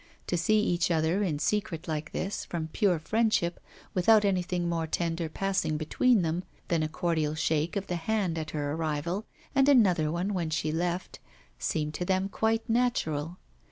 To 0.25 0.35
see 0.35 0.59
each 0.59 0.89
other 0.89 1.21
in 1.21 1.37
secret 1.37 1.87
like 1.87 2.11
this, 2.11 2.43
from 2.43 2.69
pure 2.69 2.97
friendship, 2.97 3.59
without 3.93 4.25
anything 4.25 4.67
more 4.67 4.87
tender 4.87 5.29
passing 5.29 5.77
between 5.77 6.23
them 6.23 6.43
than 6.69 6.81
a 6.81 6.89
cordial 6.89 7.35
shake 7.35 7.75
of 7.75 7.85
the 7.85 7.97
hand 7.97 8.35
at 8.39 8.49
her 8.49 8.71
arrival, 8.71 9.27
and 9.53 9.69
another 9.69 10.11
one 10.11 10.33
when 10.33 10.49
she 10.49 10.71
left, 10.71 11.19
seemed 11.59 11.93
to 11.93 12.03
them 12.05 12.29
quite 12.29 12.67
natural. 12.67 13.37